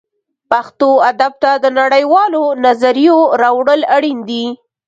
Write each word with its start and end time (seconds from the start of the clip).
پښتو 0.51 0.89
ادب 1.11 1.33
ته 1.43 1.51
د 1.63 1.65
نړۍ 1.79 2.03
والو 2.13 2.43
نظریو 2.65 3.19
راوړل 3.41 3.81
اړین 3.95 4.19
دي 4.29 4.45